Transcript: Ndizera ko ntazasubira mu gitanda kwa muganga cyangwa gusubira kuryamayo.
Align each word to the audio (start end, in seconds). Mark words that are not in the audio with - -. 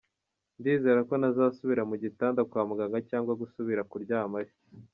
Ndizera 0.59 0.99
ko 1.09 1.13
ntazasubira 1.19 1.83
mu 1.89 1.95
gitanda 2.03 2.39
kwa 2.49 2.61
muganga 2.69 2.97
cyangwa 3.09 3.31
gusubira 3.41 3.81
kuryamayo. 3.91 4.51